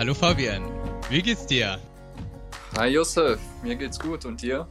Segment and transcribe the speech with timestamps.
[0.00, 0.62] Hallo Fabian,
[1.10, 1.78] wie geht's dir?
[2.74, 4.66] Hi Josef, mir geht's gut und dir?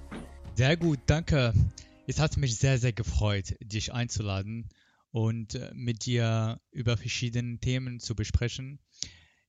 [0.55, 1.53] Sehr gut, danke.
[2.07, 4.67] Es hat mich sehr, sehr gefreut, dich einzuladen
[5.11, 8.79] und äh, mit dir über verschiedene Themen zu besprechen,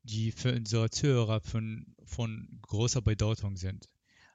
[0.02, 3.88] die für unsere Zuhörer von, von großer Bedeutung sind.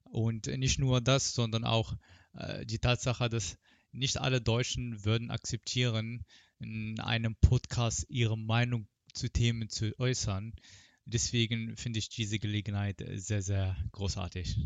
[0.04, 1.94] Und nicht nur das, sondern auch
[2.34, 3.60] äh, die Tatsache, dass
[3.92, 6.26] nicht alle Deutschen würden akzeptieren,
[6.58, 10.56] in einem Podcast ihre Meinung zu Themen zu äußern.
[11.06, 14.58] Deswegen finde ich diese Gelegenheit sehr, sehr großartig.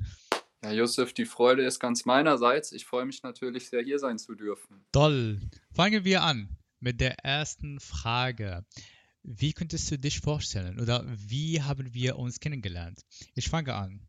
[0.64, 2.72] Ja, Josef, die Freude ist ganz meinerseits.
[2.72, 4.86] Ich freue mich natürlich sehr, hier sein zu dürfen.
[4.92, 5.40] Toll.
[5.72, 8.66] Fangen wir an mit der ersten Frage.
[9.24, 13.02] Wie könntest du dich vorstellen oder wie haben wir uns kennengelernt?
[13.36, 14.08] Ich fange an.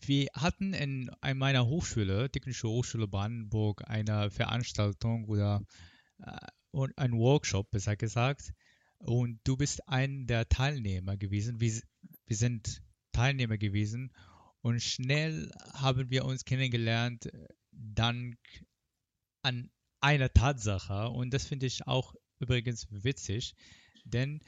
[0.00, 5.62] Wir hatten in meiner Hochschule, Technische Hochschule Brandenburg, eine Veranstaltung oder
[6.22, 8.52] äh, ein Workshop, besser gesagt.
[8.98, 11.60] Und du bist ein der Teilnehmer gewesen.
[11.60, 11.80] Wir,
[12.26, 14.12] wir sind Teilnehmer gewesen.
[14.62, 17.30] Und schnell haben wir uns kennengelernt,
[17.70, 18.36] dank
[19.42, 21.08] an einer Tatsache.
[21.10, 23.54] Und das finde ich auch übrigens witzig,
[24.04, 24.40] denn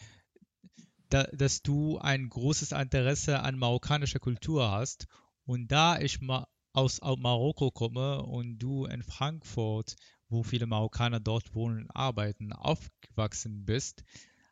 [1.08, 5.06] da, dass du ein großes Interesse an marokkanischer Kultur hast
[5.46, 9.96] und da ich ma aus Marokko komme und du in Frankfurt,
[10.28, 14.04] wo viele Marokkaner dort wohnen und arbeiten, aufgewachsen bist,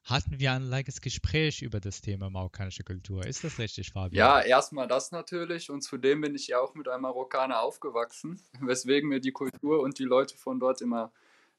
[0.06, 3.26] hatten wir ein langes Gespräch über das Thema marokkanische Kultur.
[3.26, 4.16] Ist das richtig, Fabian?
[4.16, 9.08] Ja, erstmal das natürlich und zudem bin ich ja auch mit einem Marokkaner aufgewachsen, weswegen
[9.08, 11.12] mir die Kultur und die Leute von dort immer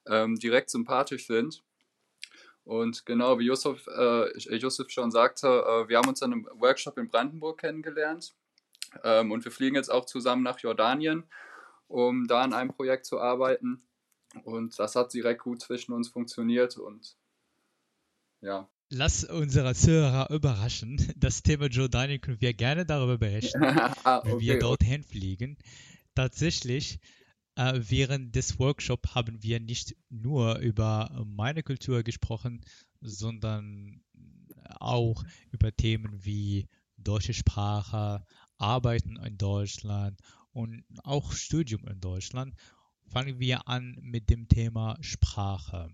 [0.06, 1.62] ähm, direkt sympathisch sind.
[2.64, 6.96] Und genau wie Yusuf, äh, Yusuf schon sagte, äh, wir haben uns an einem Workshop
[6.96, 8.34] in Brandenburg kennengelernt
[9.04, 11.24] ähm, und wir fliegen jetzt auch zusammen nach Jordanien,
[11.86, 13.82] um da an einem Projekt zu arbeiten.
[14.44, 17.16] Und das hat direkt gut zwischen uns funktioniert und
[18.40, 18.68] ja.
[18.90, 21.12] Lass unsere Zuhörer überraschen.
[21.16, 23.62] Das Thema Jordanien können wir gerne darüber berichten,
[24.04, 25.58] ah, okay, wenn wir dorthin fliegen.
[26.14, 26.98] Tatsächlich,
[27.56, 32.64] äh, während des Workshops haben wir nicht nur über meine Kultur gesprochen,
[33.00, 34.02] sondern
[34.80, 38.24] auch über Themen wie deutsche Sprache,
[38.58, 40.18] Arbeiten in Deutschland
[40.52, 42.54] und auch Studium in Deutschland,
[43.06, 45.90] fangen wir an mit dem Thema Sprache.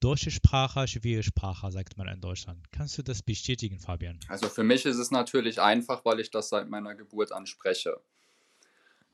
[0.00, 2.70] Deutsche Sprache, schwere Sprache, sagt man in Deutschland.
[2.70, 4.20] Kannst du das bestätigen, Fabian?
[4.28, 7.98] Also für mich ist es natürlich einfach, weil ich das seit meiner Geburt anspreche.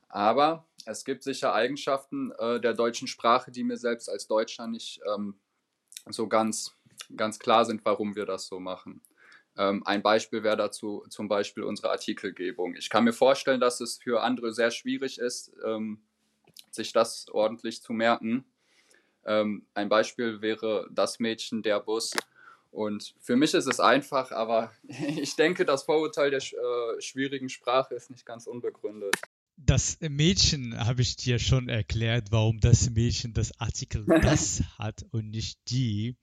[0.09, 4.99] Aber es gibt sicher Eigenschaften äh, der deutschen Sprache, die mir selbst als Deutscher nicht
[5.15, 5.35] ähm,
[6.09, 6.75] so ganz,
[7.15, 9.01] ganz klar sind, warum wir das so machen.
[9.57, 12.75] Ähm, ein Beispiel wäre dazu zum Beispiel unsere Artikelgebung.
[12.75, 16.01] Ich kann mir vorstellen, dass es für andere sehr schwierig ist, ähm,
[16.71, 18.45] sich das ordentlich zu merken.
[19.25, 22.11] Ähm, ein Beispiel wäre das Mädchen, der Bus.
[22.71, 24.71] Und für mich ist es einfach, aber
[25.17, 29.15] ich denke, das Vorurteil der äh, schwierigen Sprache ist nicht ganz unbegründet.
[29.55, 35.29] Das Mädchen habe ich dir schon erklärt, warum das Mädchen das Artikel das hat und
[35.29, 36.17] nicht die.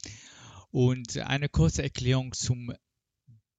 [0.73, 2.73] Und eine kurze Erklärung zum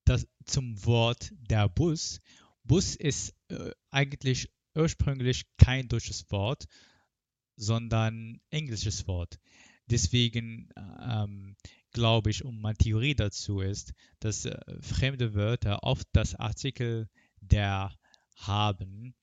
[0.05, 2.19] das, zum Wort der Bus.
[2.63, 6.65] Bus ist äh, eigentlich ursprünglich kein deutsches Wort,
[7.61, 9.39] sondern englisches Wort.
[9.85, 11.55] Deswegen ähm,
[11.91, 17.07] glaube ich, und meine Theorie dazu ist, dass äh, fremde Wörter oft das Artikel
[17.41, 17.93] der
[18.35, 19.13] haben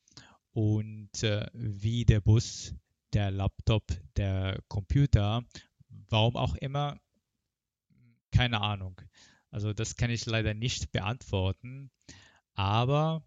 [0.52, 2.74] und äh, wie der Bus,
[3.12, 3.84] der Laptop,
[4.16, 5.42] der Computer,
[6.08, 6.98] warum auch immer,
[8.30, 9.00] keine Ahnung.
[9.50, 11.90] Also das kann ich leider nicht beantworten.
[12.54, 13.24] Aber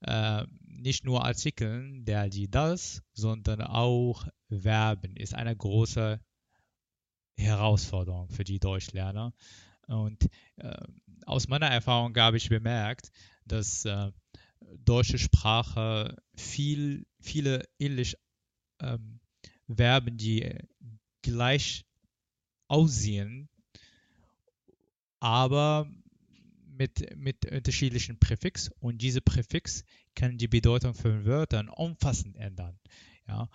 [0.00, 0.46] äh,
[0.84, 6.20] nicht nur Artikeln, der, die, das, sondern auch Verben ist eine große
[7.38, 9.32] Herausforderung für die Deutschlerner.
[9.86, 10.76] Und äh,
[11.24, 13.10] aus meiner Erfahrung habe ich bemerkt,
[13.46, 14.12] dass äh,
[14.84, 18.18] deutsche Sprache viel, viele ähnliche
[18.80, 19.20] ähm,
[19.74, 20.58] Verben, die
[21.22, 21.86] gleich
[22.68, 23.48] aussehen,
[25.18, 25.90] aber
[26.66, 32.78] mit, mit unterschiedlichen Präfix und diese Präfix kann die Bedeutung von Wörtern umfassend ändern.
[33.26, 33.48] Ja?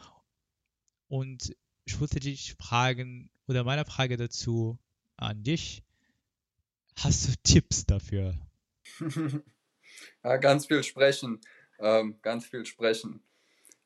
[1.08, 4.78] Und ich wollte dich fragen, oder meine Frage dazu
[5.18, 5.84] an dich,
[6.96, 8.36] hast du Tipps dafür?
[10.24, 11.42] ja, ganz viel sprechen,
[11.80, 13.22] ähm, ganz viel sprechen.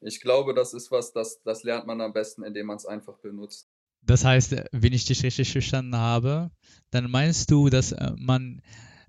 [0.01, 3.17] Ich glaube, das ist was, das, das lernt man am besten, indem man es einfach
[3.19, 3.69] benutzt.
[4.01, 6.51] Das heißt, wenn ich dich richtig verstanden habe,
[6.91, 8.61] dann meinst du, dass äh, man,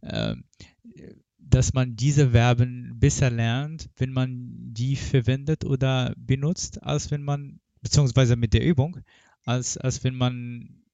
[0.02, 0.36] äh,
[1.46, 7.60] dass man diese Verben besser lernt, wenn man die verwendet oder benutzt, als wenn man,
[7.82, 9.00] beziehungsweise mit der Übung,
[9.44, 10.84] als, als wenn man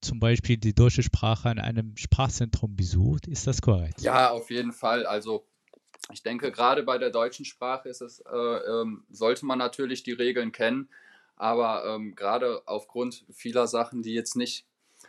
[0.00, 3.28] zum Beispiel die deutsche Sprache in einem Sprachzentrum besucht.
[3.28, 4.00] Ist das korrekt?
[4.00, 5.06] Ja, auf jeden Fall.
[5.06, 5.46] Also
[6.12, 10.12] ich denke, gerade bei der deutschen Sprache ist es, äh, ähm, sollte man natürlich die
[10.12, 10.88] Regeln kennen,
[11.36, 14.66] aber ähm, gerade aufgrund vieler Sachen, die jetzt nicht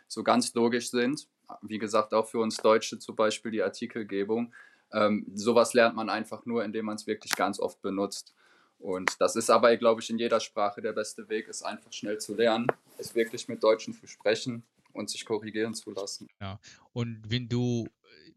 [0.07, 1.27] so ganz logisch sind,
[1.61, 4.53] wie gesagt, auch für uns Deutsche zum Beispiel die Artikelgebung,
[4.93, 8.33] ähm, sowas lernt man einfach nur, indem man es wirklich ganz oft benutzt.
[8.79, 12.17] Und das ist aber, glaube ich, in jeder Sprache der beste Weg, ist einfach schnell
[12.19, 12.67] zu lernen,
[12.97, 16.27] es wirklich mit Deutschen zu sprechen und sich korrigieren zu lassen.
[16.41, 16.59] Ja,
[16.91, 17.87] und wenn du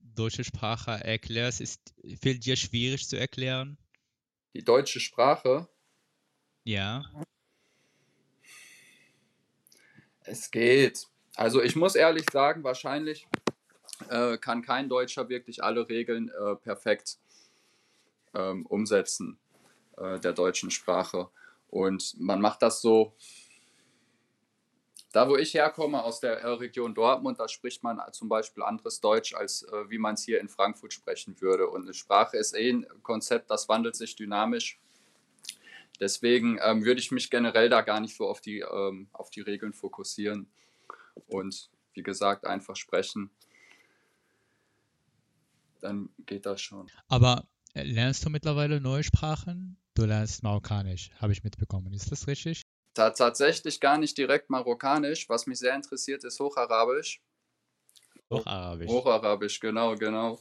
[0.01, 3.77] deutsche Sprache erklärst, ist fällt dir schwierig zu erklären?
[4.55, 5.69] Die deutsche Sprache?
[6.65, 7.05] Ja.
[10.21, 11.07] Es geht.
[11.35, 13.27] Also ich muss ehrlich sagen, wahrscheinlich
[14.09, 17.19] äh, kann kein Deutscher wirklich alle Regeln äh, perfekt
[18.35, 19.39] ähm, umsetzen
[19.97, 21.29] äh, der deutschen Sprache.
[21.69, 23.15] Und man macht das so
[25.17, 29.01] da, wo ich herkomme, aus der äh, Region Dortmund, da spricht man zum Beispiel anderes
[29.01, 31.71] Deutsch, als äh, wie man es hier in Frankfurt sprechen würde.
[31.71, 34.79] Und eine Sprache ist eh ein Konzept, das wandelt sich dynamisch.
[36.01, 39.41] Deswegen ähm, würde ich mich generell da gar nicht so auf die, ähm, auf die
[39.41, 40.51] Regeln fokussieren.
[41.29, 43.31] Und wie gesagt, einfach sprechen.
[45.87, 46.91] Dann geht das schon.
[47.07, 49.79] Aber äh, lernst du mittlerweile neue Sprachen?
[49.95, 51.93] Du lernst Marokkanisch, habe ich mitbekommen.
[51.93, 52.63] Ist das richtig?
[52.93, 55.29] Ta tatsächlich gar nicht direkt marokkanisch.
[55.29, 57.23] Was mich sehr interessiert, ist Hocharabisch.
[58.31, 58.89] Hocharabisch.
[58.89, 60.41] Hocharabisch, genau, genau.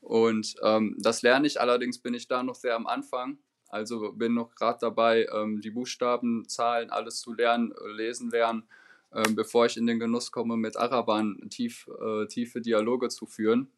[0.00, 3.38] Und ähm, das lerne ich, allerdings bin ich da noch sehr am Anfang.
[3.68, 8.68] Also bin noch gerade dabei, ähm, die Buchstaben, Zahlen, alles zu lernen, äh, lesen lernen,
[9.12, 13.72] ähm, bevor ich in den Genuss komme, mit Arabern tief, äh, tiefe Dialoge zu führen.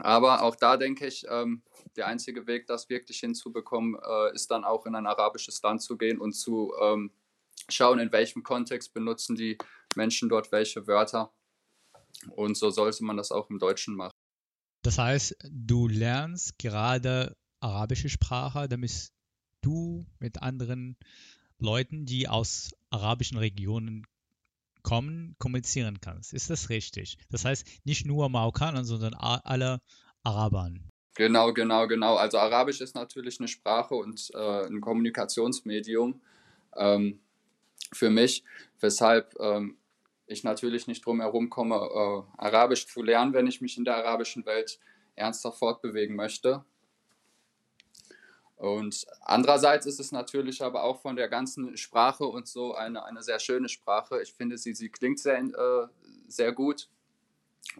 [0.00, 1.62] Aber auch da denke ich, ähm,
[1.96, 5.96] der einzige Weg, das wirklich hinzubekommen, äh, ist dann auch in ein arabisches Land zu
[5.96, 7.12] gehen und zu ähm,
[7.68, 9.56] schauen, in welchem Kontext benutzen die
[9.94, 11.32] Menschen dort welche Wörter.
[12.30, 14.12] Und so sollte man das auch im Deutschen machen.
[14.82, 19.12] Das heißt, du lernst gerade arabische Sprache, damit
[19.62, 20.96] du mit anderen
[21.58, 24.06] Leuten, die aus arabischen Regionen
[24.84, 26.32] kommen, kommunizieren kannst.
[26.32, 27.18] Ist das richtig?
[27.30, 29.80] Das heißt, nicht nur Marokkaner, sondern alle
[30.22, 30.88] Arabern.
[31.16, 32.16] Genau, genau, genau.
[32.16, 36.20] Also Arabisch ist natürlich eine Sprache und äh, ein Kommunikationsmedium.
[36.76, 37.20] Ähm,
[37.92, 38.44] für mich,
[38.80, 39.78] weshalb ähm,
[40.26, 43.96] ich natürlich nicht drum herum komme, äh, Arabisch zu lernen, wenn ich mich in der
[43.96, 44.80] arabischen Welt
[45.14, 46.64] ernsthaft fortbewegen möchte.
[48.64, 53.22] Und andererseits ist es natürlich aber auch von der ganzen Sprache und so eine, eine
[53.22, 54.22] sehr schöne Sprache.
[54.22, 55.86] Ich finde, sie, sie klingt sehr, äh,
[56.28, 56.88] sehr gut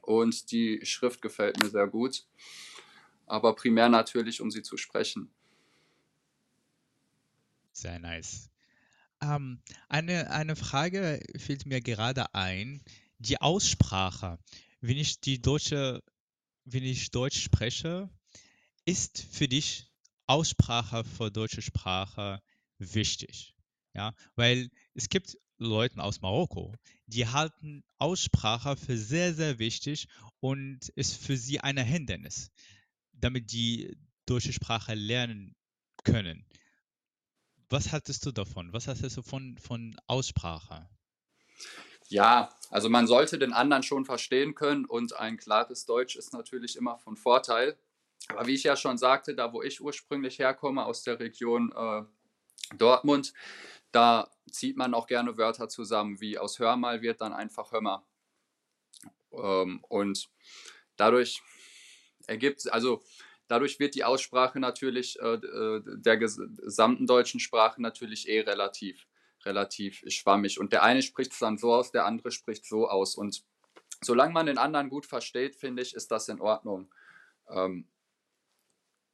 [0.02, 2.26] und die Schrift gefällt mir sehr gut.
[3.24, 5.30] Aber primär natürlich, um sie zu sprechen.
[7.72, 8.50] Sehr nice.
[9.22, 12.84] Ähm, eine, eine Frage fällt mir gerade ein.
[13.18, 14.38] Die Aussprache.
[14.82, 16.02] Wenn ich die deutsche,
[16.66, 18.10] wenn ich Deutsch spreche,
[18.84, 19.93] ist für dich
[20.26, 22.42] Aussprache für deutsche Sprache
[22.78, 23.54] wichtig.
[23.94, 26.74] Ja, weil es gibt Leute aus Marokko,
[27.06, 30.08] die halten Aussprache für sehr, sehr wichtig
[30.40, 32.50] und ist für sie ein Hindernis,
[33.12, 35.54] damit die deutsche Sprache lernen
[36.02, 36.44] können.
[37.68, 38.72] Was hattest du davon?
[38.72, 40.88] Was hast du von, von Aussprache?
[42.08, 46.76] Ja, also man sollte den anderen schon verstehen können und ein klares Deutsch ist natürlich
[46.76, 47.78] immer von Vorteil.
[48.28, 52.02] Aber wie ich ja schon sagte, da wo ich ursprünglich herkomme, aus der Region äh,
[52.76, 53.32] Dortmund,
[53.92, 58.04] da zieht man auch gerne Wörter zusammen, wie aus Hör mal wird dann einfach Hör
[59.32, 60.28] Ähm, und
[60.96, 61.42] dadurch
[62.26, 63.02] ergibt, also
[63.48, 69.06] dadurch wird die Aussprache natürlich äh, äh, der gesamten deutschen Sprache natürlich eh relativ,
[69.44, 70.58] relativ schwammig.
[70.58, 73.16] Und der eine spricht es dann so aus, der andere spricht so aus.
[73.16, 73.44] Und
[74.02, 76.92] solange man den anderen gut versteht, finde ich, ist das in Ordnung.
[77.48, 77.86] Ähm,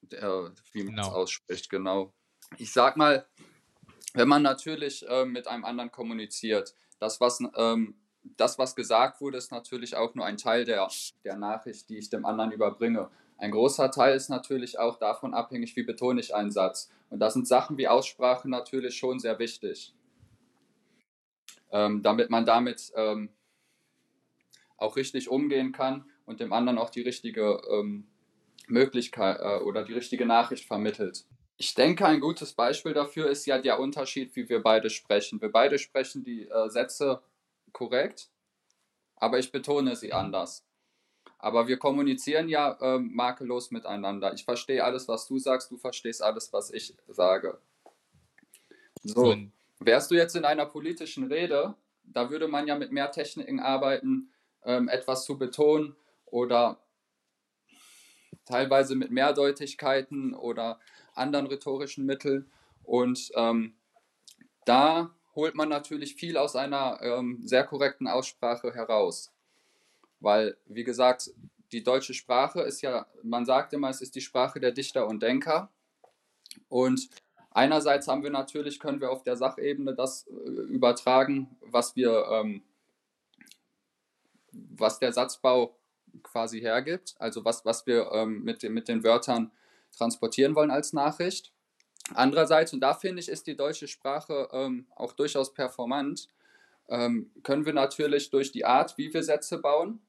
[0.03, 1.17] der, wie man es genau.
[1.17, 2.13] ausspricht, genau.
[2.59, 3.27] Ich sag mal,
[4.15, 7.95] wenn man natürlich äh, mit einem anderen kommuniziert, das was, ähm,
[8.37, 10.89] das, was gesagt wurde, ist natürlich auch nur ein Teil der,
[11.25, 13.11] der Nachricht, die ich dem anderen überbringe.
[13.39, 16.91] Ein großer Teil ist natürlich auch davon abhängig, wie betone ich einen Satz.
[17.09, 19.95] Und da sind Sachen wie Aussprache natürlich schon sehr wichtig.
[21.73, 23.31] Ähm, damit man damit ähm,
[24.77, 28.10] auch richtig umgehen kann und dem anderen auch die richtige ähm,
[28.69, 31.25] Möglichkeit äh, oder die richtige Nachricht vermittelt.
[31.57, 35.41] Ich denke, ein gutes Beispiel dafür ist ja der Unterschied, wie wir beide sprechen.
[35.43, 37.23] Wir beide sprechen die äh, Sätze
[37.73, 38.31] korrekt,
[39.17, 40.65] aber ich betone sie anders.
[41.39, 44.33] Aber wir kommunizieren ja äh, makellos miteinander.
[44.35, 47.59] Ich verstehe alles, was du sagst, du verstehst alles, was ich sage.
[49.03, 49.37] So,
[49.79, 51.75] wärst du jetzt in einer politischen Rede,
[52.05, 54.31] da würde man ja mit mehr Techniken arbeiten,
[54.65, 56.79] ähm, etwas zu betonen oder
[58.51, 60.79] teilweise mit Mehrdeutigkeiten oder
[61.15, 62.51] anderen rhetorischen Mitteln.
[62.85, 63.75] Und ähm,
[64.65, 69.33] da holt man natürlich viel aus einer ähm, sehr korrekten Aussprache heraus.
[70.19, 71.31] Weil, wie gesagt,
[71.73, 75.23] die deutsche Sprache ist ja, man sagt immer, es ist die Sprache der Dichter und
[75.23, 75.71] Denker.
[76.69, 77.09] Und
[77.51, 82.63] einerseits haben wir natürlich, können wir auf der Sachebene das äh, übertragen, was wir, ähm,
[84.53, 85.77] was der Satzbau
[86.23, 89.51] quasi hergibt, also was, was wir ähm, mit, mit den Wörtern
[89.97, 91.53] transportieren wollen als Nachricht.
[92.15, 96.29] Andererseits, und da finde ich, ist die deutsche Sprache ähm, auch durchaus performant,
[96.89, 100.01] ähm, können wir natürlich durch die Art, wie wir Sätze bauen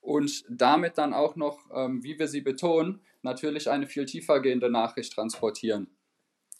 [0.00, 4.70] und damit dann auch noch, ähm, wie wir sie betonen, natürlich eine viel tiefer gehende
[4.70, 5.88] Nachricht transportieren.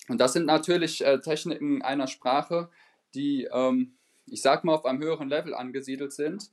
[0.09, 2.69] Und das sind natürlich äh, Techniken einer Sprache,
[3.14, 3.95] die, ähm,
[4.26, 6.50] ich sag mal, auf einem höheren Level angesiedelt sind.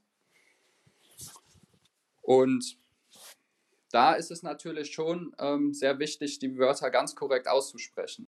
[2.30, 2.78] Und
[3.90, 8.28] da ist es natürlich schon ähm, sehr wichtig, die Wörter ganz korrekt auszusprechen.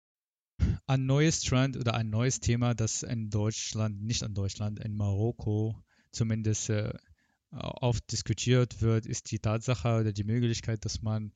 [0.87, 5.83] Ein neues Trend oder ein neues Thema, das in Deutschland, nicht in Deutschland, in Marokko
[6.13, 6.93] zumindest äh,
[7.51, 11.33] oft diskutiert wird, ist die Tatsache oder die Möglichkeit, dass man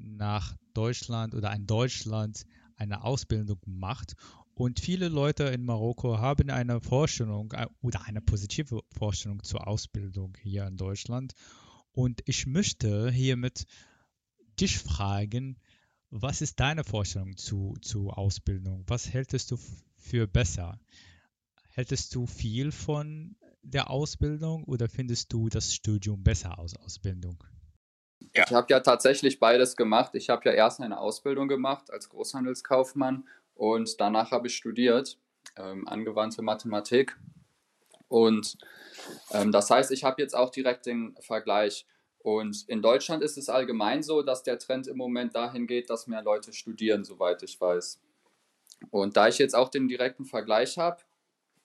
[0.00, 2.46] nach Deutschland oder in Deutschland
[2.76, 4.14] eine Ausbildung macht.
[4.54, 10.38] Und viele Leute in Marokko haben eine Vorstellung äh, oder eine positive Vorstellung zur Ausbildung
[10.40, 11.34] hier in Deutschland
[11.92, 13.66] und ich möchte hiermit
[14.60, 15.58] dich fragen,
[16.10, 18.84] was ist deine Vorstellung zu, zu Ausbildung?
[18.86, 19.58] Was hältst du
[19.98, 20.80] für besser?
[21.70, 27.42] Hältst du viel von der Ausbildung oder findest du das Studium besser als Ausbildung?
[28.34, 28.44] Ja.
[28.46, 30.14] Ich habe ja tatsächlich beides gemacht.
[30.14, 35.18] Ich habe ja erst eine Ausbildung gemacht als Großhandelskaufmann und danach habe ich studiert,
[35.56, 37.18] ähm, angewandte Mathematik.
[38.08, 38.58] Und
[39.30, 41.86] ähm, das heißt, ich habe jetzt auch direkt den Vergleich.
[42.18, 46.06] Und in Deutschland ist es allgemein so, dass der Trend im Moment dahin geht, dass
[46.06, 48.00] mehr Leute studieren, soweit ich weiß.
[48.90, 51.02] Und da ich jetzt auch den direkten Vergleich habe,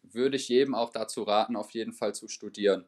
[0.04, 2.86] würde ich jedem auch dazu raten, auf jeden Fall zu studieren.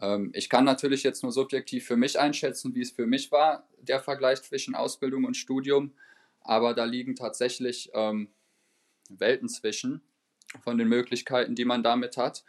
[0.00, 3.68] Ähm, ich kann natürlich jetzt nur subjektiv für mich einschätzen, wie es für mich war,
[3.78, 5.92] der Vergleich zwischen Ausbildung und Studium.
[6.40, 8.28] Aber da liegen tatsächlich ähm,
[9.08, 10.02] Welten zwischen
[10.62, 12.44] von den Möglichkeiten, die man damit hat.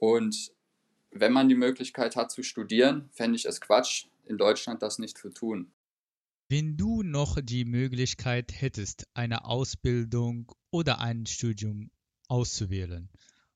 [0.00, 0.52] Und
[1.10, 5.18] wenn man die Möglichkeit hat zu studieren, fände ich es Quatsch, in Deutschland das nicht
[5.18, 5.72] zu tun.
[6.48, 11.90] Wenn du noch die Möglichkeit hättest, eine Ausbildung oder ein Studium
[12.28, 13.10] auszuwählen,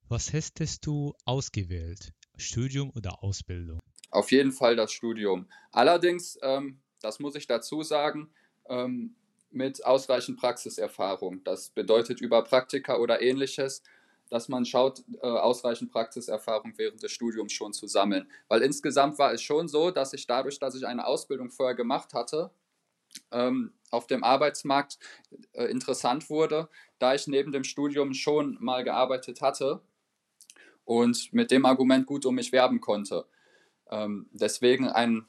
[0.07, 2.13] was hättest du ausgewählt?
[2.37, 3.79] Studium oder Ausbildung?
[4.11, 5.47] Auf jeden Fall das Studium.
[5.71, 8.29] Allerdings, ähm, das muss ich dazu sagen,
[8.69, 9.15] ähm,
[9.49, 11.43] mit ausreichend Praxiserfahrung.
[11.43, 13.81] Das bedeutet über Praktika oder ähnliches
[14.29, 18.29] dass man schaut, äh, ausreichend Praxiserfahrung während des Studiums schon zu sammeln.
[18.47, 22.13] Weil insgesamt war es schon so, dass ich dadurch, dass ich eine Ausbildung vorher gemacht
[22.13, 22.51] hatte,
[23.31, 24.97] ähm, auf dem Arbeitsmarkt
[25.53, 29.81] äh, interessant wurde, da ich neben dem Studium schon mal gearbeitet hatte
[30.83, 33.25] und mit dem Argument gut um mich werben konnte.
[33.89, 35.27] Ähm, deswegen ein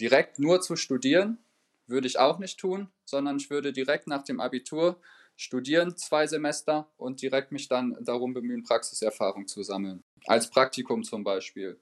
[0.00, 1.38] direkt nur zu studieren
[1.86, 5.00] würde ich auch nicht tun, sondern ich würde direkt nach dem Abitur
[5.36, 10.04] studieren, zwei Semester und direkt mich dann darum bemühen, Praxiserfahrung zu sammeln.
[10.26, 11.80] Als Praktikum zum Beispiel.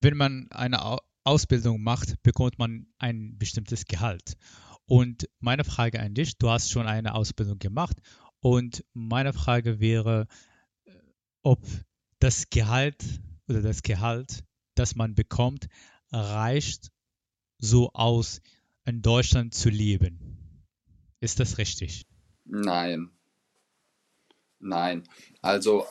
[0.00, 4.36] Wenn man eine Ausbildung macht, bekommt man ein bestimmtes Gehalt.
[4.86, 7.96] Und meine Frage an dich, du hast schon eine Ausbildung gemacht
[8.40, 10.26] und meine Frage wäre,
[10.84, 10.90] äh,
[11.42, 11.64] ob
[12.18, 15.68] das Gehalt oder das Gehalt, das man bekommt,
[16.10, 16.90] reicht
[17.58, 18.40] so aus,
[18.84, 20.66] in Deutschland zu leben.
[21.20, 22.06] Ist das richtig?
[22.44, 23.10] Nein.
[24.58, 25.08] Nein.
[25.40, 25.86] Also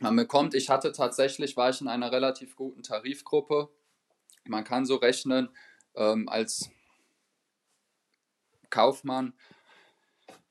[0.00, 3.68] man bekommt, ich hatte tatsächlich, war ich in einer relativ guten Tarifgruppe.
[4.44, 5.48] Man kann so rechnen,
[5.94, 6.70] ähm, als
[8.70, 9.34] Kaufmann,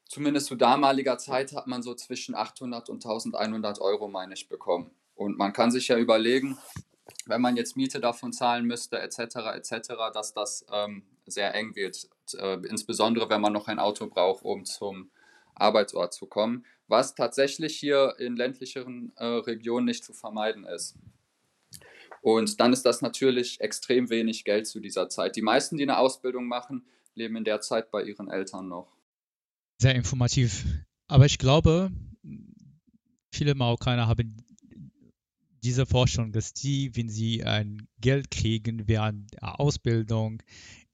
[0.05, 4.91] zumindest zu damaliger Zeit, hat man so zwischen 800 und 1100 Euro, meine ich, bekommen.
[5.15, 6.57] Und man kann sich ja überlegen,
[7.25, 9.19] wenn man jetzt Miete davon zahlen müsste, etc.,
[9.55, 12.10] etc., dass das ähm, sehr eng wird.
[12.38, 15.10] Äh, insbesondere, wenn man noch ein Auto braucht, um zum
[15.60, 20.98] Arbeitsort zu kommen, was tatsächlich hier in ländlicheren äh, Regionen nicht zu vermeiden ist.
[22.22, 25.36] Und dann ist das natürlich extrem wenig Geld zu dieser Zeit.
[25.36, 28.96] Die meisten, die eine Ausbildung machen, leben in der Zeit bei ihren Eltern noch.
[29.80, 30.66] Sehr informativ.
[31.08, 31.92] Aber ich glaube,
[33.32, 34.44] viele Marokkaner haben
[35.64, 40.42] diese Forschung, dass die, wenn sie ein Geld kriegen während der Ausbildung,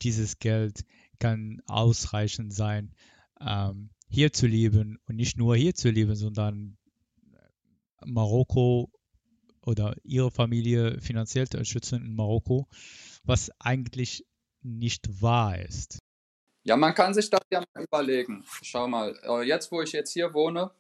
[0.01, 0.83] dieses Geld
[1.19, 2.93] kann ausreichend sein,
[3.39, 6.77] ähm, hier zu leben und nicht nur hier zu leben, sondern
[8.05, 8.91] Marokko
[9.61, 12.67] oder ihre Familie finanziell zu unterstützen in Marokko,
[13.23, 14.25] was eigentlich
[14.61, 15.99] nicht wahr ist.
[16.63, 18.45] Ja, man kann sich das ja mal überlegen.
[18.61, 20.71] Schau mal, äh, jetzt wo ich jetzt hier wohne,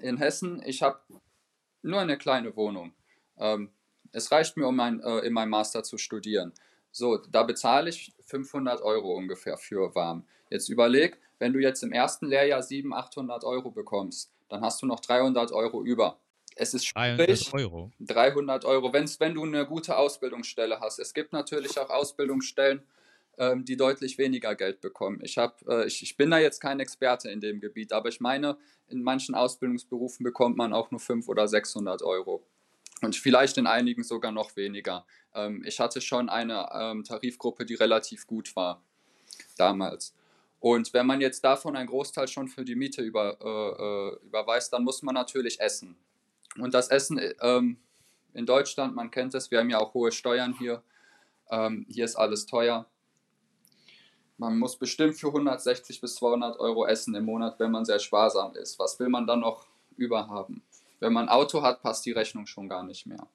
[0.00, 1.00] in Hessen, ich habe
[1.82, 2.94] nur eine kleine Wohnung.
[3.36, 3.70] Ähm,
[4.12, 6.52] es reicht mir, um mein, äh, in meinem Master zu studieren.
[6.92, 10.24] So, da bezahle ich 500 Euro ungefähr für warm.
[10.50, 14.86] Jetzt überleg, wenn du jetzt im ersten Lehrjahr 700, 800 Euro bekommst, dann hast du
[14.86, 16.18] noch 300 Euro über.
[16.56, 17.48] Es ist schwierig.
[17.50, 17.90] 300 Euro.
[18.00, 20.98] 300 Euro, wenn's, wenn du eine gute Ausbildungsstelle hast.
[20.98, 22.82] Es gibt natürlich auch Ausbildungsstellen,
[23.38, 25.20] ähm, die deutlich weniger Geld bekommen.
[25.22, 28.20] Ich, hab, äh, ich, ich bin da jetzt kein Experte in dem Gebiet, aber ich
[28.20, 32.44] meine, in manchen Ausbildungsberufen bekommt man auch nur 500 oder 600 Euro.
[33.02, 35.06] Und vielleicht in einigen sogar noch weniger.
[35.34, 38.82] Ähm, ich hatte schon eine ähm, Tarifgruppe, die relativ gut war
[39.56, 40.14] damals.
[40.58, 44.72] Und wenn man jetzt davon einen Großteil schon für die Miete über, äh, äh überweist,
[44.72, 45.96] dann muss man natürlich essen.
[46.58, 47.78] Und das Essen ähm,
[48.34, 50.82] in Deutschland, man kennt es, wir haben ja auch hohe Steuern hier.
[51.50, 52.86] Ähm, hier ist alles teuer.
[54.36, 58.54] Man muss bestimmt für 160 bis 200 Euro essen im Monat, wenn man sehr sparsam
[58.54, 58.78] ist.
[58.78, 59.66] Was will man dann noch
[59.96, 60.62] überhaben?
[61.00, 63.26] Wenn man Auto hat, passt die Rechnung schon gar nicht mehr.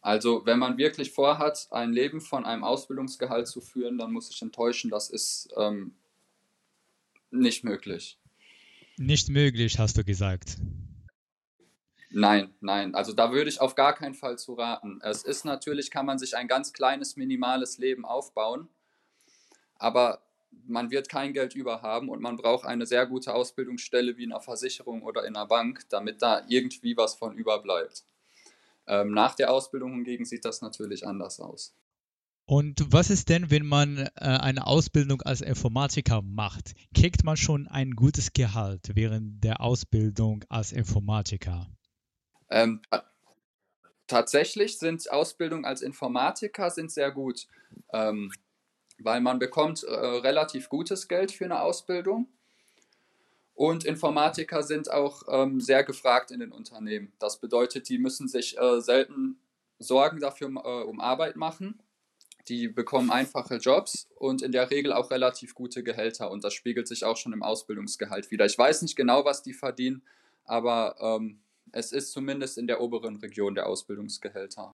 [0.00, 4.42] Also wenn man wirklich vorhat, ein Leben von einem Ausbildungsgehalt zu führen, dann muss ich
[4.42, 5.94] enttäuschen, das ist ähm,
[7.30, 8.18] nicht möglich.
[8.96, 10.58] Nicht möglich, hast du gesagt.
[12.10, 12.94] Nein, nein.
[12.94, 15.00] Also da würde ich auf gar keinen Fall zu raten.
[15.02, 18.68] Es ist natürlich, kann man sich ein ganz kleines, minimales Leben aufbauen
[19.84, 20.23] aber
[20.66, 24.32] man wird kein Geld über haben und man braucht eine sehr gute Ausbildungsstelle wie in
[24.32, 28.04] einer Versicherung oder in einer Bank, damit da irgendwie was von überbleibt.
[28.86, 31.74] Ähm, nach der Ausbildung hingegen sieht das natürlich anders aus.
[32.46, 36.74] Und was ist denn, wenn man äh, eine Ausbildung als Informatiker macht?
[36.94, 41.70] Kriegt man schon ein gutes Gehalt während der Ausbildung als Informatiker?
[42.50, 42.82] Ähm,
[44.06, 47.46] tatsächlich sind Ausbildungen als Informatiker sind sehr gut.
[47.94, 48.30] Ähm,
[48.98, 52.28] weil man bekommt äh, relativ gutes Geld für eine Ausbildung.
[53.54, 57.12] Und Informatiker sind auch ähm, sehr gefragt in den Unternehmen.
[57.20, 59.38] Das bedeutet, die müssen sich äh, selten
[59.78, 61.80] Sorgen dafür äh, um Arbeit machen.
[62.48, 66.30] Die bekommen einfache Jobs und in der Regel auch relativ gute Gehälter.
[66.30, 68.44] Und das spiegelt sich auch schon im Ausbildungsgehalt wieder.
[68.44, 70.02] Ich weiß nicht genau, was die verdienen,
[70.44, 71.40] aber ähm,
[71.72, 74.72] es ist zumindest in der oberen Region der Ausbildungsgehälter.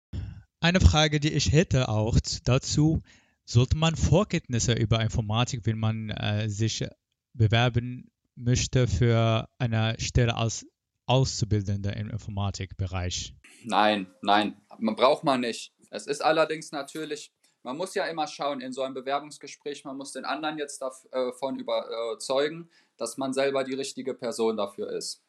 [0.60, 3.02] Eine Frage, die ich hätte auch dazu,
[3.50, 6.86] sollte man Vorkenntnisse über Informatik, wenn man äh, sich
[7.32, 10.66] bewerben möchte für eine Stelle als
[11.06, 13.34] Auszubildender im Informatikbereich?
[13.64, 15.74] Nein, nein, man braucht man nicht.
[15.90, 17.32] Es ist allerdings natürlich,
[17.64, 21.58] man muss ja immer schauen in so einem Bewerbungsgespräch, man muss den anderen jetzt davon
[21.58, 25.24] äh, überzeugen, dass man selber die richtige Person dafür ist.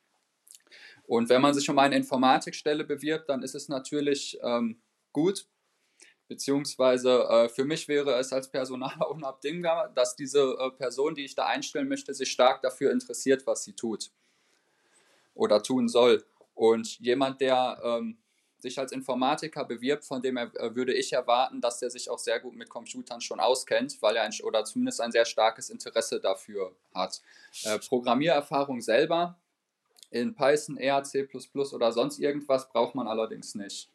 [1.08, 4.80] Und wenn man sich um eine Informatikstelle bewirbt, dann ist es natürlich ähm,
[5.12, 5.48] gut,
[6.32, 11.36] Beziehungsweise äh, für mich wäre es als Personaler unabdingbar, dass diese äh, Person, die ich
[11.36, 14.12] da einstellen möchte, sich stark dafür interessiert, was sie tut
[15.34, 16.24] oder tun soll.
[16.54, 18.18] Und jemand, der ähm,
[18.60, 22.20] sich als Informatiker bewirbt, von dem er, äh, würde ich erwarten, dass der sich auch
[22.20, 26.22] sehr gut mit Computern schon auskennt, weil er ein, oder zumindest ein sehr starkes Interesse
[26.22, 27.22] dafür hat.
[27.66, 29.38] Äh, Programmiererfahrung selber
[30.12, 31.28] in Python, R, C++
[31.74, 33.92] oder sonst irgendwas braucht man allerdings nicht.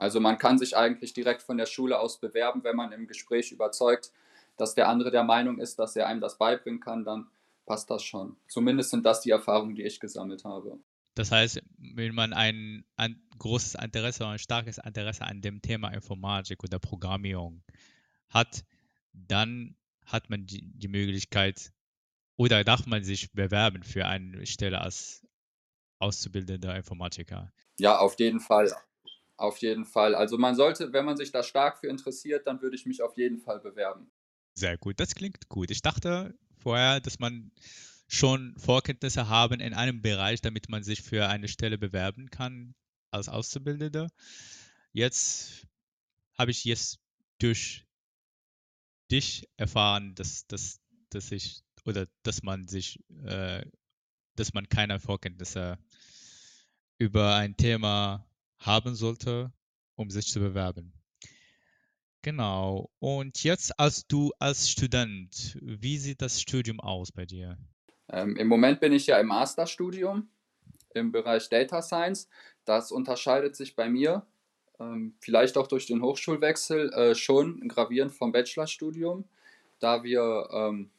[0.00, 3.52] Also man kann sich eigentlich direkt von der Schule aus bewerben, wenn man im Gespräch
[3.52, 4.12] überzeugt,
[4.56, 7.26] dass der andere der Meinung ist, dass er einem das beibringen kann, dann
[7.66, 8.36] passt das schon.
[8.48, 10.78] Zumindest sind das die Erfahrungen, die ich gesammelt habe.
[11.14, 15.92] Das heißt, wenn man ein, ein großes Interesse oder ein starkes Interesse an dem Thema
[15.92, 17.62] Informatik oder Programmierung
[18.30, 18.64] hat,
[19.12, 21.72] dann hat man die, die Möglichkeit
[22.36, 25.26] oder darf man sich bewerben für eine Stelle als
[25.98, 27.52] auszubildender Informatiker.
[27.78, 28.74] Ja, auf jeden Fall.
[29.40, 30.14] Auf jeden Fall.
[30.14, 33.16] Also man sollte, wenn man sich da stark für interessiert, dann würde ich mich auf
[33.16, 34.10] jeden Fall bewerben.
[34.52, 35.70] Sehr gut, das klingt gut.
[35.70, 37.50] Ich dachte vorher, dass man
[38.06, 42.74] schon Vorkenntnisse haben in einem Bereich, damit man sich für eine Stelle bewerben kann
[43.10, 44.10] als Auszubildender.
[44.92, 45.66] Jetzt
[46.36, 46.98] habe ich jetzt
[47.38, 47.86] durch
[49.10, 53.64] dich erfahren, dass, dass, dass ich oder dass man sich, äh,
[54.36, 55.78] dass man keine Vorkenntnisse
[56.98, 58.29] über ein Thema
[58.60, 59.52] haben sollte,
[59.96, 60.92] um sich zu bewerben.
[62.22, 62.90] Genau.
[62.98, 67.56] Und jetzt als du als Student, wie sieht das Studium aus bei dir?
[68.10, 70.28] Ähm, Im Moment bin ich ja im Masterstudium
[70.92, 72.28] im Bereich Data Science.
[72.64, 74.26] Das unterscheidet sich bei mir,
[74.78, 79.24] ähm, vielleicht auch durch den Hochschulwechsel, äh, schon gravierend vom Bachelorstudium,
[79.78, 80.90] da wir ähm,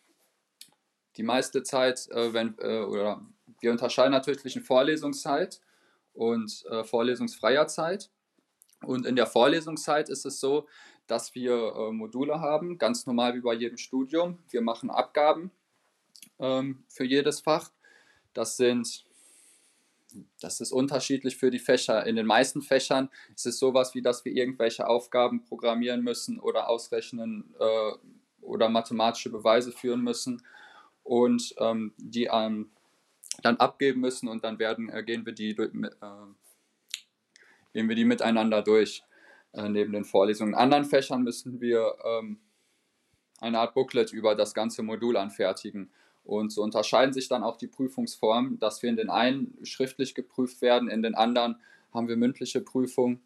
[1.17, 3.21] die meiste Zeit, äh, wenn, äh, oder
[3.59, 5.61] wir unterscheiden natürlich in Vorlesungszeit
[6.13, 8.09] und äh, vorlesungsfreier Zeit.
[8.83, 10.67] Und in der Vorlesungszeit ist es so,
[11.07, 14.39] dass wir äh, Module haben, ganz normal wie bei jedem Studium.
[14.49, 15.51] Wir machen Abgaben
[16.39, 17.71] ähm, für jedes Fach.
[18.33, 19.05] Das sind,
[20.39, 22.05] das ist unterschiedlich für die Fächer.
[22.05, 26.69] In den meisten Fächern ist es sowas wie, dass wir irgendwelche Aufgaben programmieren müssen oder
[26.69, 27.91] ausrechnen äh,
[28.41, 30.43] oder mathematische Beweise führen müssen
[31.03, 32.71] und ähm, die ähm,
[33.41, 35.69] dann abgeben müssen und dann werden, äh, gehen, wir die, äh,
[37.73, 39.03] gehen wir die miteinander durch
[39.53, 40.53] äh, neben den Vorlesungen.
[40.53, 42.39] In anderen Fächern müssen wir ähm,
[43.39, 45.91] eine Art Booklet über das ganze Modul anfertigen.
[46.23, 50.61] Und so unterscheiden sich dann auch die Prüfungsformen, dass wir in den einen schriftlich geprüft
[50.61, 51.57] werden, in den anderen
[51.93, 53.21] haben wir mündliche Prüfung.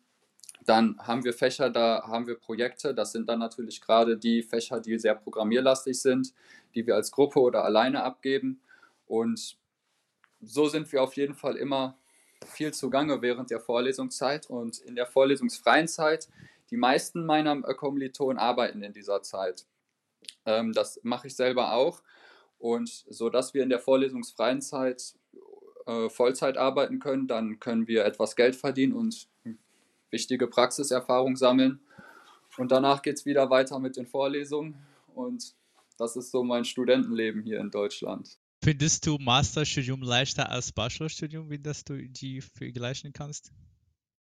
[0.66, 2.96] Dann haben wir Fächer, da haben wir Projekte.
[2.96, 6.34] Das sind dann natürlich gerade die Fächer, die sehr programmierlastig sind,
[6.74, 8.62] die wir als Gruppe oder alleine abgeben.
[9.06, 9.58] Und
[10.42, 11.98] so sind wir auf jeden Fall immer
[12.46, 16.30] viel zugange während der Vorlesungszeit und in der vorlesungsfreien Zeit.
[16.70, 19.66] Die meisten meiner Kommilitonen arbeiten in dieser Zeit.
[20.46, 22.02] Ähm, das mache ich selber auch.
[22.58, 25.16] Und so dass wir in der vorlesungsfreien Zeit
[25.86, 29.28] äh, Vollzeit arbeiten können, dann können wir etwas Geld verdienen und
[30.10, 31.80] wichtige Praxiserfahrung sammeln.
[32.58, 34.76] Und danach geht es wieder weiter mit den Vorlesungen.
[35.14, 35.54] Und
[35.98, 38.38] das ist so mein Studentenleben hier in Deutschland.
[38.66, 43.52] Findest du Masterstudium leichter als Bachelorstudium, wie das du die vergleichen kannst?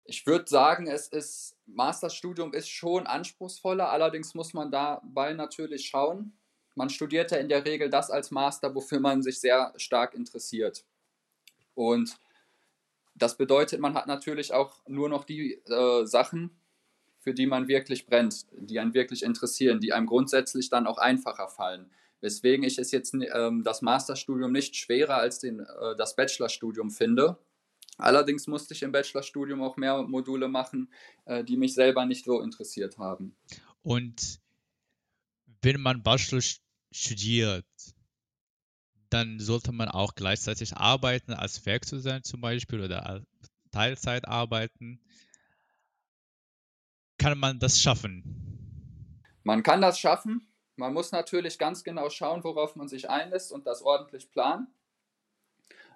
[0.03, 6.37] Ich würde sagen, es ist Masterstudium ist schon anspruchsvoller, allerdings muss man dabei natürlich schauen.
[6.75, 10.85] Man studiert ja in der Regel das als Master, wofür man sich sehr stark interessiert.
[11.73, 12.15] Und
[13.15, 16.51] das bedeutet, man hat natürlich auch nur noch die äh, Sachen,
[17.17, 21.47] für die man wirklich brennt, die einen wirklich interessieren, die einem grundsätzlich dann auch einfacher
[21.47, 21.89] fallen.
[22.21, 27.37] Weswegen ich es jetzt ähm, das Masterstudium nicht schwerer als den, äh, das Bachelorstudium finde.
[27.97, 30.91] Allerdings musste ich im Bachelorstudium auch mehr Module machen,
[31.25, 33.35] äh, die mich selber nicht so interessiert haben.
[33.81, 34.39] Und
[35.61, 36.41] wenn man Bachelor
[36.91, 37.65] studiert,
[39.09, 43.25] dann sollte man auch gleichzeitig arbeiten, als Werkstudent zum Beispiel oder
[43.71, 45.01] Teilzeit arbeiten.
[47.17, 49.21] Kann man das schaffen?
[49.43, 50.47] Man kann das schaffen.
[50.79, 54.67] Man muss natürlich ganz genau schauen, worauf man sich einlässt und das ordentlich planen.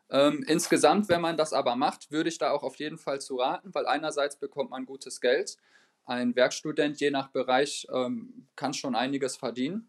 [0.09, 3.37] Ähm, insgesamt, wenn man das aber macht, würde ich da auch auf jeden Fall zu
[3.37, 5.55] raten, weil einerseits bekommt man gutes Geld.
[6.05, 9.87] Ein Werkstudent je nach Bereich ähm, kann schon einiges verdienen.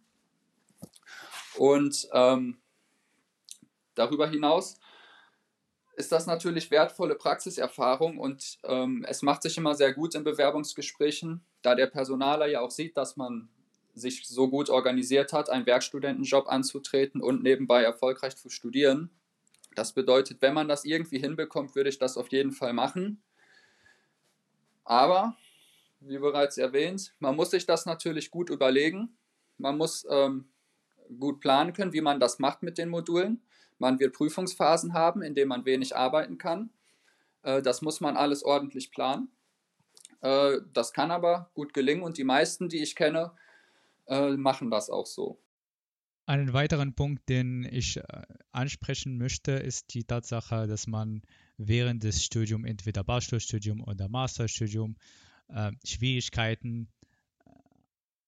[1.57, 2.59] Und ähm,
[3.97, 4.79] darüber hinaus
[5.97, 11.45] ist das natürlich wertvolle Praxiserfahrung und ähm, es macht sich immer sehr gut in Bewerbungsgesprächen,
[11.63, 13.49] da der Personaler ja auch sieht, dass man
[13.95, 19.11] sich so gut organisiert hat, einen Werkstudentenjob anzutreten und nebenbei erfolgreich zu studieren.
[19.75, 23.23] Das bedeutet, wenn man das irgendwie hinbekommt, würde ich das auf jeden Fall machen.
[24.85, 25.37] Aber,
[26.01, 29.17] wie bereits erwähnt, man muss sich das natürlich gut überlegen.
[29.59, 30.49] Man muss ähm,
[31.19, 33.43] gut planen können, wie man das macht mit den Modulen.
[33.79, 36.71] Man wird Prüfungsphasen haben, in denen man wenig arbeiten kann.
[37.43, 39.31] Äh, das muss man alles ordentlich planen.
[40.21, 43.33] Äh, das kann aber gut gelingen und die meisten, die ich kenne,
[44.07, 45.41] äh, machen das auch so.
[46.27, 48.03] Einen weiteren Punkt, den ich äh,
[48.51, 51.23] ansprechen möchte, ist die Tatsache, dass man
[51.59, 54.97] während des Studiums, entweder Bachelorstudium oder Masterstudium,
[55.49, 56.89] äh, Schwierigkeiten
[57.45, 57.51] äh,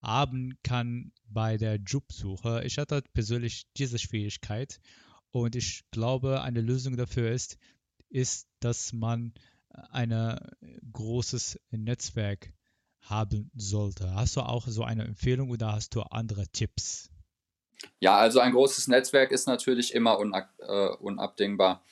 [0.02, 2.62] haben kann bei der Jobsuche.
[2.64, 4.78] Ich hatte persönlich diese Schwierigkeit
[5.30, 7.56] und ich glaube, eine Lösung dafür ist,
[8.10, 9.32] ist, dass man
[9.90, 10.38] ein
[10.92, 12.52] großes Netzwerk
[13.08, 14.14] haben sollte.
[14.14, 17.10] Hast du auch so eine Empfehlung oder hast du andere Tipps?
[18.00, 21.84] Ja, also ein großes Netzwerk ist natürlich immer unab, äh, unabdingbar.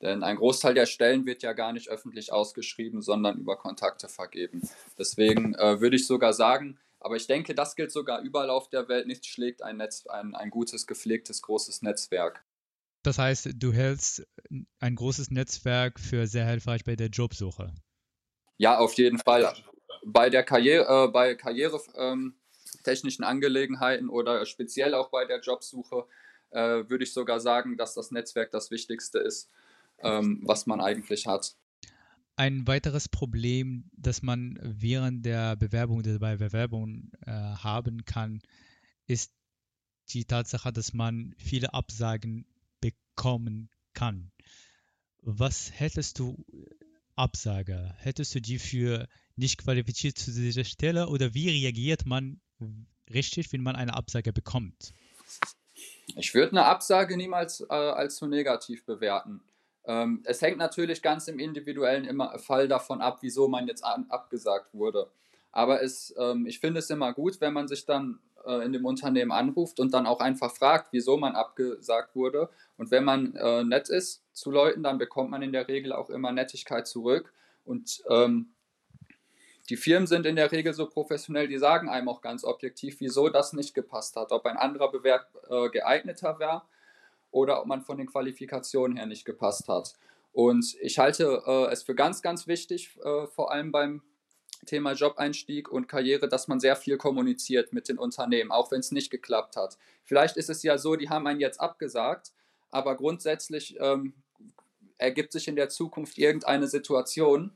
[0.00, 4.62] Denn ein Großteil der Stellen wird ja gar nicht öffentlich ausgeschrieben, sondern über Kontakte vergeben.
[4.98, 8.88] Deswegen äh, würde ich sogar sagen, aber ich denke, das gilt sogar überall auf der
[8.88, 9.06] Welt.
[9.06, 12.44] Nichts schlägt ein, Netz, ein, ein gutes, gepflegtes, großes Netzwerk.
[13.04, 14.26] Das heißt, du hältst
[14.78, 17.72] ein großes Netzwerk für sehr hilfreich bei der Jobsuche.
[18.58, 19.52] Ja, auf jeden Fall
[20.04, 26.06] bei der Karriere, äh, bei karrieretechnischen ähm, Angelegenheiten oder speziell auch bei der Jobsuche
[26.50, 29.50] äh, würde ich sogar sagen, dass das Netzwerk das Wichtigste ist,
[29.98, 31.56] ähm, was man eigentlich hat.
[32.36, 38.40] Ein weiteres Problem, das man während der Bewerbung oder bei Bewerbungen äh, haben kann,
[39.06, 39.32] ist
[40.08, 42.46] die Tatsache, dass man viele Absagen
[42.80, 44.32] bekommen kann.
[45.20, 46.44] Was hättest du
[47.14, 47.94] Absage?
[47.98, 52.40] Hättest du die für nicht qualifiziert zu dieser Stelle oder wie reagiert man
[53.12, 54.92] richtig, wenn man eine Absage bekommt?
[56.16, 59.42] Ich würde eine Absage niemals äh, als zu negativ bewerten.
[59.84, 64.06] Ähm, es hängt natürlich ganz im individuellen immer, Fall davon ab, wieso man jetzt an,
[64.10, 65.10] abgesagt wurde.
[65.50, 68.84] Aber es, ähm, ich finde es immer gut, wenn man sich dann äh, in dem
[68.84, 72.48] Unternehmen anruft und dann auch einfach fragt, wieso man abgesagt wurde.
[72.76, 76.10] Und wenn man äh, nett ist zu Leuten, dann bekommt man in der Regel auch
[76.10, 77.32] immer Nettigkeit zurück.
[77.64, 78.51] Und ähm,
[79.68, 83.28] die Firmen sind in der Regel so professionell, die sagen einem auch ganz objektiv, wieso
[83.28, 86.62] das nicht gepasst hat, ob ein anderer Bewerb äh, geeigneter wäre
[87.30, 89.94] oder ob man von den Qualifikationen her nicht gepasst hat.
[90.32, 94.02] Und ich halte äh, es für ganz, ganz wichtig, äh, vor allem beim
[94.66, 98.92] Thema Jobeinstieg und Karriere, dass man sehr viel kommuniziert mit den Unternehmen, auch wenn es
[98.92, 99.76] nicht geklappt hat.
[100.04, 102.32] Vielleicht ist es ja so, die haben einen jetzt abgesagt,
[102.70, 104.14] aber grundsätzlich ähm,
[104.98, 107.52] ergibt sich in der Zukunft irgendeine Situation,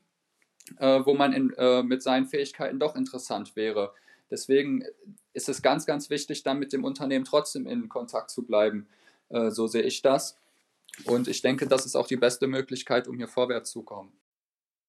[0.79, 3.93] äh, wo man in, äh, mit seinen Fähigkeiten doch interessant wäre.
[4.31, 4.85] Deswegen
[5.33, 8.89] ist es ganz, ganz wichtig, dann mit dem Unternehmen trotzdem in Kontakt zu bleiben.
[9.29, 10.39] Äh, so sehe ich das.
[11.05, 14.13] Und ich denke, das ist auch die beste Möglichkeit, um hier vorwärts zu kommen.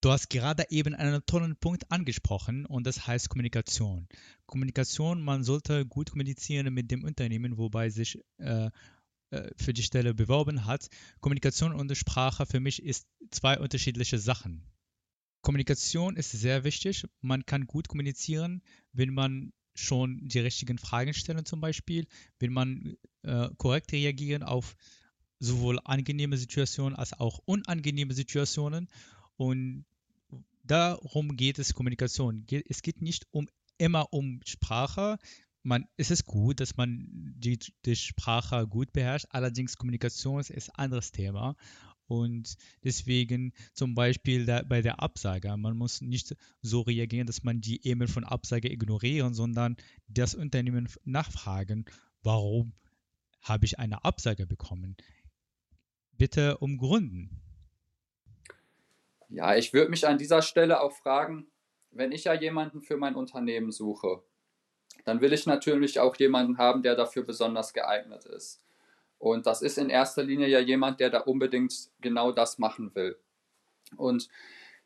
[0.01, 4.07] Du hast gerade eben einen tollen Punkt angesprochen und das heißt Kommunikation.
[4.45, 8.69] Kommunikation, man sollte gut kommunizieren mit dem Unternehmen, wobei sich äh,
[9.31, 10.87] äh, für die Stelle beworben hat.
[11.19, 14.63] Kommunikation und Sprache für mich ist zwei unterschiedliche Sachen.
[15.41, 17.05] Kommunikation ist sehr wichtig.
[17.21, 18.61] Man kann gut kommunizieren,
[18.93, 22.07] wenn man schon die richtigen Fragen stellt zum Beispiel,
[22.39, 24.75] wenn man äh, korrekt reagieren auf
[25.39, 28.87] sowohl angenehme Situationen als auch unangenehme Situationen
[29.35, 29.85] und
[30.63, 32.45] darum geht es Kommunikation.
[32.67, 33.47] Es geht nicht um
[33.77, 35.17] immer um Sprache.
[35.63, 40.75] Man, es ist gut, dass man die, die Sprache gut beherrscht, allerdings Kommunikation ist ein
[40.75, 41.55] anderes Thema.
[42.07, 47.61] Und deswegen zum Beispiel da, bei der Absage, man muss nicht so reagieren, dass man
[47.61, 51.85] die E-Mail von Absage ignorieren, sondern das Unternehmen nachfragen,
[52.23, 52.73] warum
[53.41, 54.95] habe ich eine Absage bekommen.
[56.13, 57.41] Bitte umgründen.
[59.29, 61.47] Ja, ich würde mich an dieser Stelle auch fragen,
[61.91, 64.23] wenn ich ja jemanden für mein Unternehmen suche,
[65.05, 68.63] dann will ich natürlich auch jemanden haben, der dafür besonders geeignet ist.
[69.19, 73.17] Und das ist in erster Linie ja jemand, der da unbedingt genau das machen will.
[73.95, 74.29] Und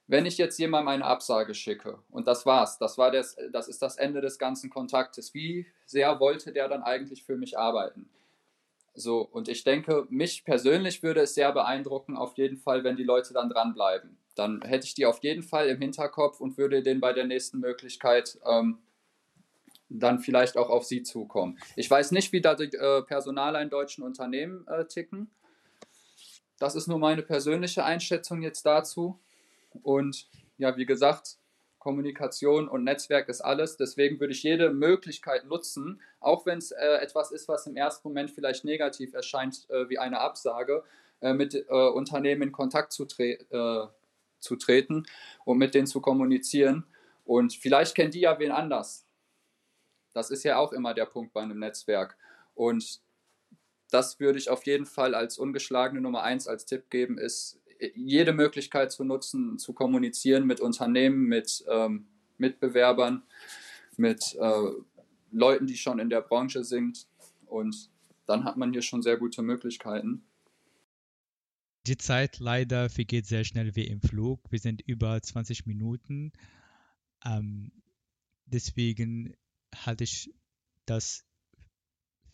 [0.07, 3.81] wenn ich jetzt jemandem eine Absage schicke und das war's, das war das, das ist
[3.81, 5.33] das Ende des ganzen Kontaktes.
[5.33, 8.09] Wie sehr wollte der dann eigentlich für mich arbeiten?
[8.93, 13.05] So, und ich denke, mich persönlich würde es sehr beeindrucken, auf jeden Fall, wenn die
[13.05, 16.99] Leute dann dranbleiben dann hätte ich die auf jeden Fall im Hinterkopf und würde den
[16.99, 18.79] bei der nächsten Möglichkeit ähm,
[19.99, 21.60] dann vielleicht auch auf sie zukommen.
[21.75, 25.30] Ich weiß nicht, wie da die äh, Personaler in deutschen Unternehmen äh, ticken.
[26.60, 29.19] Das ist nur meine persönliche Einschätzung jetzt dazu.
[29.84, 30.27] Und
[30.58, 31.38] ja, wie gesagt,
[31.80, 33.77] Kommunikation und Netzwerk ist alles.
[33.77, 38.08] Deswegen würde ich jede Möglichkeit nutzen, auch wenn es äh, etwas ist, was im ersten
[38.08, 40.84] Moment vielleicht negativ erscheint, äh, wie eine Absage,
[41.21, 43.89] äh, mit äh, Unternehmen in Kontakt zu treten
[44.41, 45.06] zu treten
[45.45, 46.84] und mit denen zu kommunizieren.
[47.25, 49.06] Und vielleicht kennt die ja wen anders.
[50.13, 52.17] Das ist ja auch immer der Punkt bei einem Netzwerk.
[52.54, 53.02] Und
[53.89, 57.62] das würde ich auf jeden Fall als ungeschlagene Nummer eins als Tipp geben, ist
[57.95, 63.24] jede Möglichkeit zu nutzen, zu kommunizieren mit Unternehmen, mit ähm, Mitbewerbern,
[63.97, 64.69] mit äh,
[65.32, 67.08] Leuten, die schon in der Branche sind.
[67.45, 67.89] Und
[68.26, 70.24] dann hat man hier schon sehr gute Möglichkeiten.
[71.88, 74.39] Die Zeit leider vergeht sehr schnell wie im Flug.
[74.52, 76.32] Wir sind über 20 Minuten.
[77.26, 77.71] Ähm,
[78.45, 79.36] deswegen
[79.86, 80.34] halte ich
[80.86, 81.25] das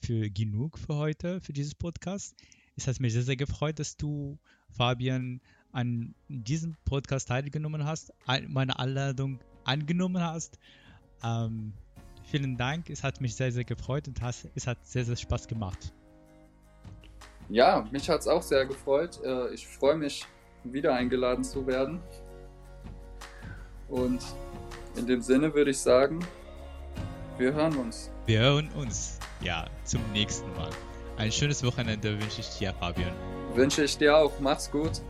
[0.04, 2.36] für genug für heute, für dieses Podcast.
[2.76, 8.14] Es hat mich sehr, sehr gefreut, dass du, Fabian, an diesem Podcast teilgenommen hast,
[8.48, 10.60] meine Einladung angenommen hast.
[11.24, 11.74] Ähm,
[12.24, 12.90] vielen Dank.
[12.90, 14.20] Es hat mich sehr, sehr gefreut und
[14.56, 15.94] es hat sehr, sehr Spaß gemacht.
[17.50, 19.20] Ja, mich hat es auch sehr gefreut.
[19.24, 20.26] Äh, ich freue mich,
[20.64, 22.02] wieder eingeladen zu werden.
[23.88, 24.22] Und
[24.96, 26.20] in dem Sinne würde ich sagen,
[27.38, 28.12] wir hören uns.
[28.26, 29.20] Wir hören uns.
[29.42, 30.70] Ja, zum nächsten Mal.
[31.18, 33.12] Ein schönes Wochenende wünsche ich dir, Fabian.
[33.54, 34.34] Wünsche ich dir auch.
[34.40, 35.02] Mach's gut.